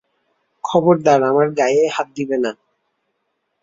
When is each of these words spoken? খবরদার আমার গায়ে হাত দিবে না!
খবরদার 0.63 1.19
আমার 1.23 1.47
গায়ে 1.59 1.83
হাত 1.87 2.07
দিবে 2.15 2.37
না! 2.37 2.51